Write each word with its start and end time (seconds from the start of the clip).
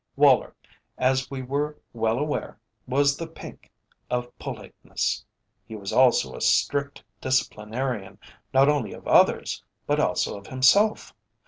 Woller, 0.15 0.55
as 0.97 1.29
we 1.29 1.43
were 1.43 1.77
well 1.93 2.17
aware, 2.17 2.57
was 2.87 3.15
the 3.17 3.27
pink 3.27 3.69
of 4.09 4.35
politeness; 4.39 5.23
he 5.63 5.75
was 5.75 5.93
also 5.93 6.35
a 6.35 6.41
strict 6.41 7.03
disciplinarian, 7.21 8.17
not 8.51 8.67
only 8.67 8.93
of 8.93 9.07
others, 9.07 9.63
but 9.85 9.99
also 9.99 10.35
of 10.39 10.47
himself. 10.47 11.13